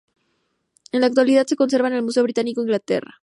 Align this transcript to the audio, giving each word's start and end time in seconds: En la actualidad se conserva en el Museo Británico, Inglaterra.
En 0.91 1.01
la 1.01 1.05
actualidad 1.05 1.45
se 1.45 1.55
conserva 1.55 1.87
en 1.87 1.93
el 1.93 2.01
Museo 2.01 2.23
Británico, 2.23 2.61
Inglaterra. 2.63 3.19